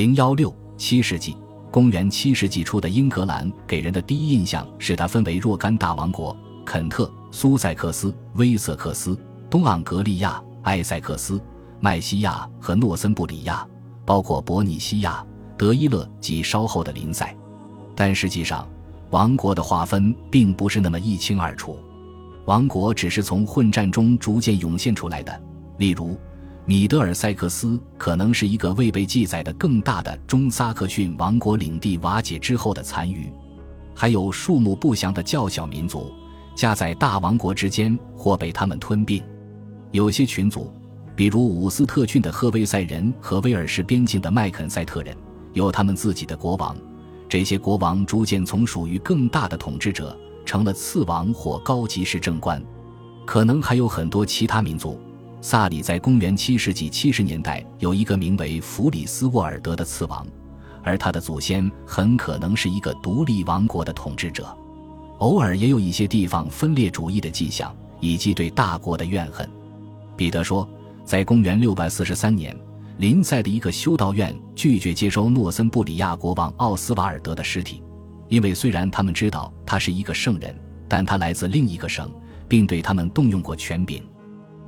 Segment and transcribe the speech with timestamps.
[0.00, 1.36] 零幺六七世纪，
[1.70, 6.34] 公元七世纪初的英格兰给人的第一印象是它分为若干大王国：
[6.64, 9.14] 肯特、苏塞克斯、威瑟克斯、
[9.50, 11.38] 东盎格利亚、埃塞克斯、
[11.80, 13.62] 麦西亚和诺森布里亚，
[14.06, 15.22] 包括伯尼西亚、
[15.58, 17.36] 德伊勒及稍后的林塞。
[17.94, 18.66] 但实际上，
[19.10, 21.78] 王国的划分并不是那么一清二楚，
[22.46, 25.42] 王国只是从混战中逐渐涌现出来的。
[25.76, 26.18] 例如。
[26.70, 33.28] 米德尔塞克斯可能是一个未被记载的更大的中萨克逊王国领地瓦解之后的残余，
[33.92, 36.14] 还有数目不详的较小民族
[36.54, 39.20] 夹在大王国之间或被他们吞并。
[39.90, 40.72] 有些群族，
[41.16, 45.16] 比如伍斯特郡的赫威塞人和威尔士边境的麦肯塞特人，
[45.54, 46.76] 有他们自己的国王。
[47.28, 52.62] 这些国王逐渐从属于更大的统治者，成了次王或高级市政官。
[53.26, 54.96] 可能还有很多其他民族。
[55.42, 60.26] 萨里在公元七世纪七十年代有一个名为弗里斯沃尔德的次王，
[60.82, 64.54] 而他的祖先很可能是一个独立王国的统治者。
[65.18, 69.48] 偶尔也有一些地方分裂主义的迹象，以及对大国的怨恨。
[70.14, 70.68] 彼得说，
[71.04, 72.54] 在公元六百四十三年，
[72.98, 77.82] 林塞的一个修道院拒绝接收诺森布里亚国王奥斯瓦尔德的尸体，
[78.28, 80.54] 因为虽然他们知道他是一个圣人，
[80.86, 82.10] 但他来自另一个省，
[82.46, 84.02] 并对他们动用过权柄。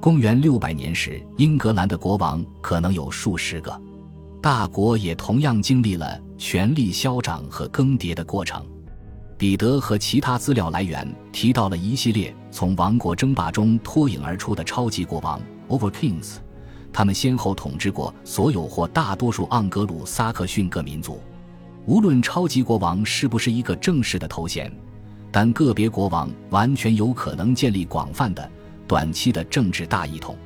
[0.00, 3.78] 公元六百年时，英格兰的国王可能有数十个。
[4.40, 8.64] 大国也同样经历了权力消长和更迭的过程。
[9.36, 16.36] 彼得和其他资料来源提到了一系列从王国争霸中脱颖而出的超级国王 （Over Kings），
[16.90, 21.20] 他们先后统治过所有或大多数盎格鲁撒克逊各民族。
[21.84, 24.74] 无论超级国王是不是一个正式的头衔，
[25.30, 28.50] 但个别国王完全有可能建立广泛的。
[28.90, 30.36] 短期的政治大一统，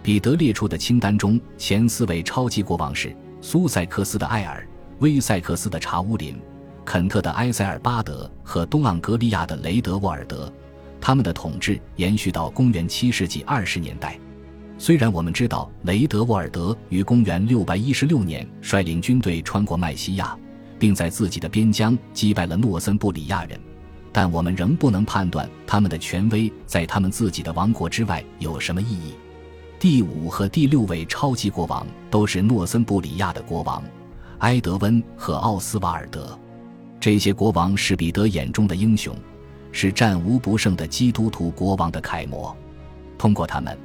[0.00, 4.64] 彼得列出的清单中前四位超级国王是苏塞克斯的艾尔、
[5.00, 6.40] 威塞克斯的查乌林、
[6.84, 10.52] 肯特的埃塞尔巴德和东盎格利亚的雷德沃尔德。
[11.00, 14.16] 他们的统治延续到公元七世纪二十年代。
[14.78, 20.38] 虽然我们知道雷德沃尔德于公元六百一十六年率领军队穿过麦西亚，
[20.78, 23.58] 并在自己的边疆击败了诺森布里亚人。
[24.12, 29.14] 但我们仍不能判断他们的权威在他们自己的王国之外有什么意义。
[29.78, 33.82] 第五和第六位超级国王都是诺森布里亚的国王，
[34.40, 36.38] 埃德温和奥斯瓦尔德。
[36.98, 39.16] 这些国王是彼得眼中的英雄，
[39.72, 42.54] 是战无不胜的基督徒国王的楷模。
[43.16, 43.78] 通过他们，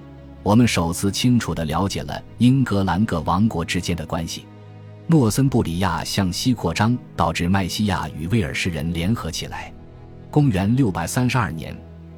[0.44, 4.46] 我们首次清楚地了解了英格兰各王国之间的关系。
[5.07, 9.72] 诺森布里亚向西扩张，导致麦西亚与威尔士人联合起来。
[10.35, 11.73] 公元六百三十二年，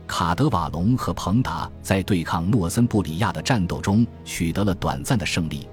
[0.07, 5.69] 卡德瓦隆和彭达在对抗诺森布里亚的战斗中取得了短暂的胜利，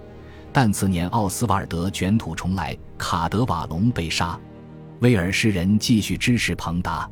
[0.53, 4.39] 但次年奥斯瓦尔德卷土重来，卡德瓦隆被杀，
[5.01, 7.09] 威尔士人继续支持彭达。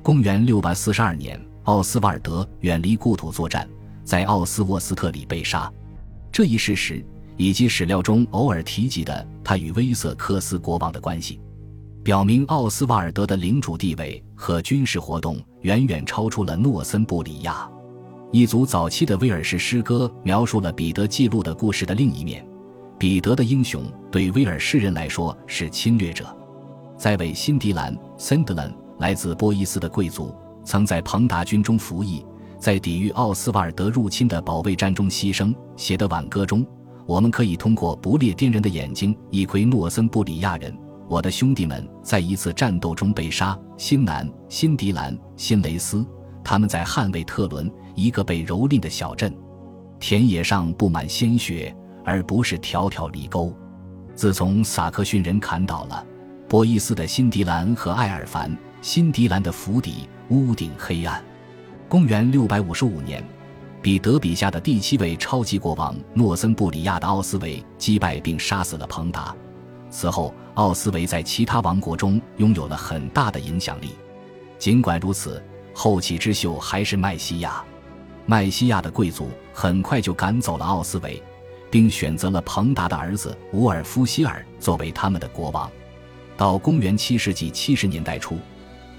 [0.00, 3.68] 公元六百四十二年，奥斯瓦尔德远离故土作战，
[4.04, 5.68] 在奥斯沃斯特里被杀。
[6.30, 7.04] 这一事实
[7.36, 11.40] 以及史料中偶尔提及的他与威瑟克斯国王的关系。
[12.08, 17.70] 表明奥斯瓦尔德的领主地位和军事活动远远超出了诺森布里亚。
[18.32, 22.42] 一组早期的威尔士诗歌描述了彼得记录的故事的另一面。
[22.98, 26.34] 彼得的英雄对威尔士人来说是侵略者。
[26.96, 32.24] 在为辛迪兰 （Sandland） 来自波伊斯的贵族，曾在彭达军中服役，
[32.58, 35.54] 在抵御奥斯瓦尔德入侵的保卫战中牺牲。
[35.76, 36.66] 写的挽歌中，
[37.04, 40.74] 我们可以通过不列颠人的眼睛一窥诺森布里亚人。
[41.08, 43.58] 我的兄弟们在一次战斗中被杀。
[43.78, 46.04] 新南、辛迪兰、辛雷斯，
[46.44, 49.32] 他们在捍卫特伦，一个被蹂躏的小镇。
[49.98, 51.74] 田野上布满鲜血，
[52.04, 53.54] 而不是条条犁沟。
[54.14, 56.04] 自从萨克逊人砍倒了
[56.48, 61.22] 博伊斯的辛迪兰和艾尔凡，辛迪兰的府邸屋顶黑暗。
[61.88, 63.24] 公元六百五十五年，
[63.80, 69.34] 彼得笔下的第七位超级国王诺森布里亚的奥斯维击败并杀死了彭达。
[69.90, 73.90] 此后，奥斯维在其他王国中拥有了很大的影响力。
[74.58, 75.42] 尽管如此，
[75.72, 77.64] 后起之秀还是麦西亚。
[78.26, 81.22] 麦西亚的贵族很快就赶走了奥斯维，
[81.70, 85.70] 并选择了彭达的儿子伍尔夫希尔作为他们的国王。
[86.36, 88.38] 到公元七世纪七十年代初，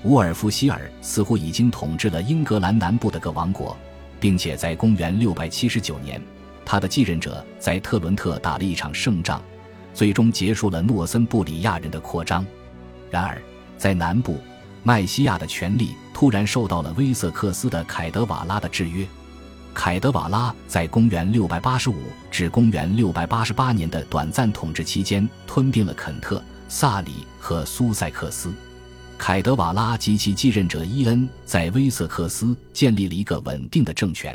[0.04, 3.78] 伍尔夫希尔似乎已经统治了英格兰南部的各王国，
[4.20, 6.20] 并且在公元六百七十九年，
[6.66, 9.42] 他的继任者在特伦特打了一场胜仗。
[10.00, 12.46] 最终结束了诺森布里亚人的扩张。
[13.12, 13.38] 然而，
[13.78, 14.38] 在南部，
[14.82, 19.06] 麦西亚的权力突然受到了威瑟克斯的凯德瓦拉的制约。
[19.74, 21.94] 凯德瓦拉在公元685
[22.32, 28.54] 至公元688年的短暂统治期间，吞并了肯特、萨里和苏塞克斯。
[29.18, 34.34] 凯德瓦拉及其继任者伊恩在威瑟克斯建立了一个稳定的政权，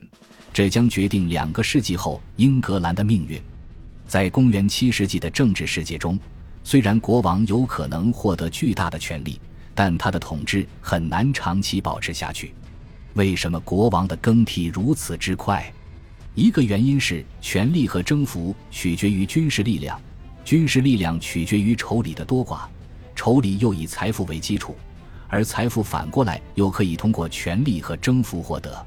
[0.53, 3.41] 这将决定两个世纪后英格兰的命运。
[4.07, 6.19] 在公元七世纪的政治世界中，
[6.63, 9.41] 虽然国王有可能获得巨大的权力，
[9.75, 12.55] 但他的统治很难长期保持下去。
[13.15, 15.73] 为什么国王的更替如此之快？
[16.35, 20.01] 一个原因是权力和征服取决于军事力量，
[20.45, 22.63] 军事力量取决于仇里的多寡，
[23.15, 24.77] 仇里又以财富为基础，
[25.29, 28.85] 而财富反过来又可以通过权力和征服获得。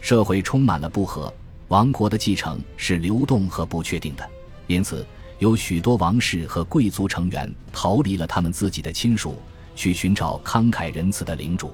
[0.00, 1.32] 社会充满了不和，
[1.68, 4.26] 王国的继承是流动和不确定的，
[4.68, 5.04] 因此
[5.40, 9.34] 有许多王室和贵族成员逃离了他们自己的亲属，
[9.74, 11.72] 去寻找慷慨仁慈的领主。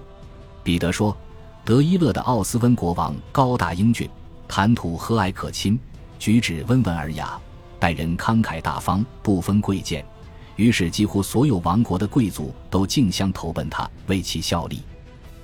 [0.63, 1.15] 彼得说。
[1.67, 4.07] 德伊勒的奥斯温国王高大英俊，
[4.47, 5.81] 谈吐和蔼可亲，
[6.19, 7.41] 举止温文尔雅，
[7.81, 10.05] 待人慷慨大方，不分贵贱。
[10.57, 14.83] 于是，几乎所有王国的贵族都竞相投奔他，为其效力。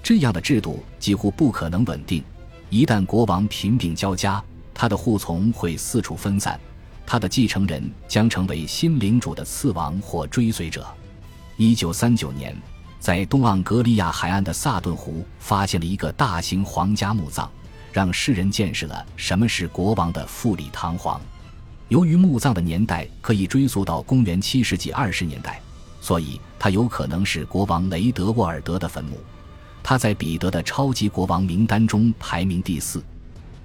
[0.02, 2.22] 这样的制度几乎不可能稳定。
[2.68, 4.44] 一旦国王贫病交加，
[4.74, 6.60] 他的护从会四处分散，
[7.12, 10.86] 他的继承人将成为新领主的次王或追随者。
[11.56, 12.56] 一九三九年。
[13.00, 17.48] 在东盎格利亚海岸的萨顿湖，发现了一个大型皇家墓葬，
[17.92, 21.20] 让世人见识了什么是国王的富丽堂皇。
[21.88, 25.60] 由于墓葬的年代可以追溯到公元七世纪二十年代，
[26.00, 29.18] 所以它有可能是国王雷德沃尔德的坟墓。
[29.82, 33.02] 他在彼得的超级国王名单中排名第四。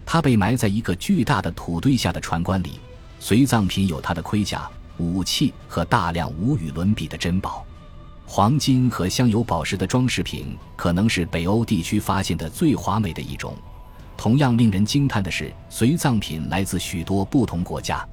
[0.04, 2.80] 他被埋在一个巨大的土堆下的船棺里，
[3.28, 4.70] 随葬品有他的盔甲、
[5.00, 7.66] 武器和大量无与伦比的珍宝。
[8.24, 13.56] 黄金和镶有宝石的装饰品可能是北欧地区发现的最华美的一种。
[14.16, 18.08] 同样令人惊叹的是，随葬品来自许多不同国家。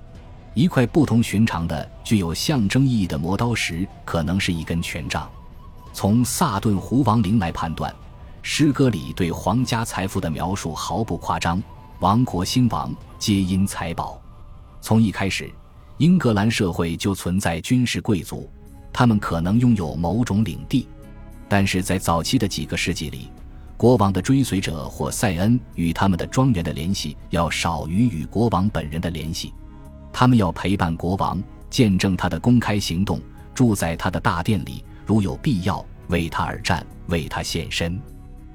[0.55, 5.31] 一块不同寻常的、具有象征意义的磨刀石，可能是一根权杖。
[5.93, 7.94] 从萨顿湖王陵来判断，
[8.41, 11.62] 诗歌里对皇家财富的描述毫不夸张。
[11.99, 14.22] 王国兴亡皆因财宝。
[14.82, 15.49] 从一开始，
[15.99, 18.50] 英格兰社会就存在军事贵族。
[18.93, 20.88] 他们可能拥有某种领地，
[21.49, 23.31] 但是在早期的几个世纪里，
[23.76, 29.55] 国王的追随者或塞恩与他们的庄园的联系要少于与国王本人的联系。
[30.12, 31.40] 他们要陪伴国王，
[31.70, 33.20] 见证他的公开行动，
[33.55, 37.99] 住在他的大殿里，如有必要为他而战，为他献身。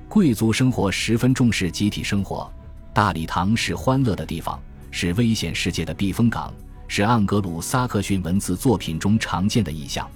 [0.09, 2.51] 贵族生活十分重视集体生活，
[2.93, 4.61] 大礼堂是欢乐的地方，
[4.99, 6.51] 是危险世界的避风港，
[6.87, 10.09] 是盎格鲁撒克逊文字作品中常见的意象。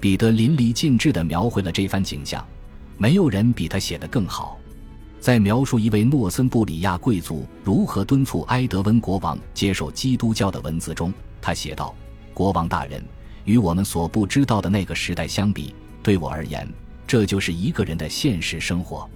[0.00, 2.44] 彼得淋漓尽致地描绘了这番景象，
[2.98, 4.58] 没有人比他写得更好。
[5.20, 11.94] 在描述一位诺森布里亚贵族如何敦促埃德温国王接受基督教的文字中，他写道
[12.34, 13.00] ：“国王大人，
[13.44, 16.68] 与我们所不知道的那个时代相比，对我而言，
[17.06, 19.08] 这就是一个人的现实生活。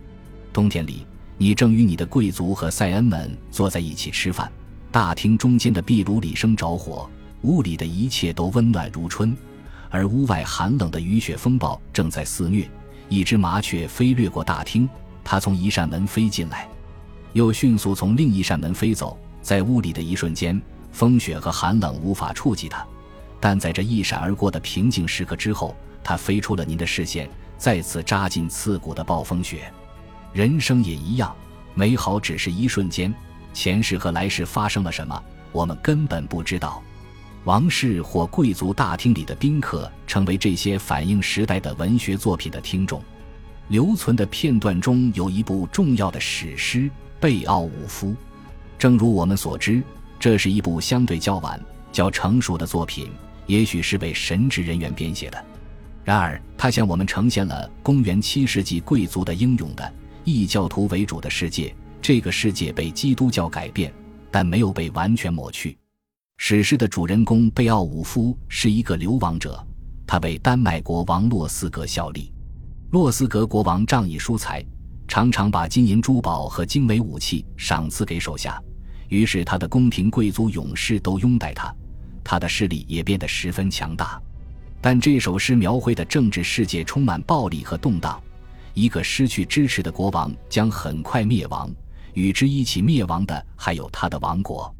[0.52, 1.04] 冬天里，
[1.36, 4.48] 你正与你的贵族和塞恩们坐在一起吃饭，
[4.92, 7.08] 大厅中间的壁炉里生着火，
[7.42, 9.36] 屋里的一切都温暖如春。”
[9.92, 12.70] 而屋外寒冷的雨雪风暴正在肆虐，
[13.08, 14.88] 一只麻雀飞掠过大厅，
[15.24, 16.68] 它从一扇门飞进来，
[17.32, 19.18] 又迅速从另一扇门飞走。
[19.42, 20.60] 在屋里的一瞬间，
[20.92, 22.86] 风雪和寒冷无法触及它，
[23.40, 29.72] 但在这一闪而过的平静时刻之后，它飞出了您的视线，再次扎进刺骨的暴风雪。
[30.32, 31.34] 人生也一样，
[31.74, 33.12] 美好只是一瞬间，
[33.52, 36.82] 前世和来世发生了什么，我们根本不知道。
[37.44, 43.02] 王室或贵族大厅里的宾客成为这些反映时代的文学作品的听众。
[43.68, 46.78] 留存的片段中有一部重要的史诗
[47.20, 48.08] 《贝奥武夫》。
[48.78, 49.82] 正如我们所知，
[50.18, 51.58] 这是一部相对较晚、
[51.92, 53.08] 较成熟的作品，
[53.46, 55.44] 也许是为神职人员编写的。
[56.02, 59.92] 然而，它向我们呈现了公元七世纪贵族的英勇的
[60.24, 61.74] 异教徒为主的世界。
[62.02, 63.92] 这个世界被基督教改变，
[64.30, 65.76] 但没有被完全抹去。
[66.38, 69.62] 史诗的主人公贝奥武夫是一个流亡者，
[70.06, 72.32] 他为丹麦国王洛斯格效力。
[72.90, 74.64] 洛斯格国王仗义疏财，
[75.06, 78.60] 常常把金银珠宝和精美武器赏赐给手下，
[79.08, 81.72] 于是他的宫廷贵族勇士都拥戴他，
[82.24, 84.20] 他的势力也变得十分强大。
[84.80, 88.18] 但这首诗描绘的政治世界充满暴力和动荡，
[88.72, 91.70] 一个失去支持的国王将很快灭亡，
[92.14, 94.74] 与之一起灭亡的还有他的王国。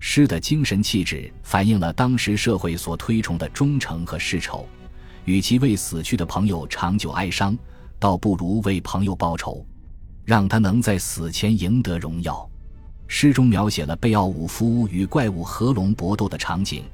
[0.00, 4.66] 诗的精神气质反映了当时社会所推崇的忠诚和世仇，
[5.24, 7.56] 与其为死去的朋友长久哀伤，
[7.98, 9.66] 倒不如为朋友报仇，
[10.24, 12.48] 让他能在死前赢得荣耀。
[13.08, 16.84] 诗中描写了贝奥武夫与怪物合龙搏斗的场景。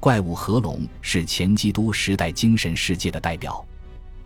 [0.00, 3.64] 怪物合龙是前基督时代精神世界的代表。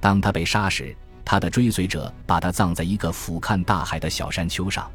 [0.00, 4.90] 当他被杀时，他的追随者把他葬在一个俯瞰大海的小山丘上，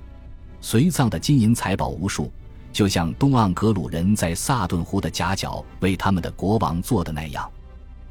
[0.59, 2.31] 随葬的金银财宝无数，
[2.73, 7.49] 就像东盎格鲁人在萨顿湖的夹角为他们的国王做的那样。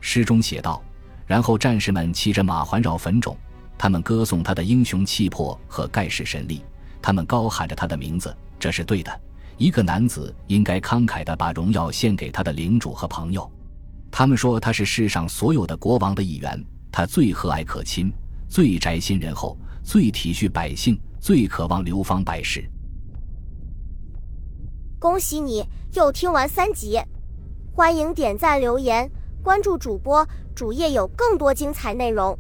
[0.01, 0.83] 诗中写道
[1.27, 3.37] ：“然后战士们骑着马环绕坟冢，
[3.77, 6.63] 他们歌颂他的英雄气魄和盖世神力，
[7.03, 8.35] 他们高喊着他的名字。
[8.59, 9.21] 这是对的。
[9.59, 13.51] 一个男子应该慷慨地把荣耀献给他的领主和朋友。
[14.11, 18.11] 他们说他是世上所有的国王的一员。”他最和蔼可亲，
[18.49, 22.69] 最宅心仁厚，最体恤百姓，最渴望流芳百世。
[24.99, 27.01] 恭喜你又听完三集，
[27.73, 29.11] 欢迎点赞、留言、
[29.43, 32.37] 关注主播，主页有更多精彩内容。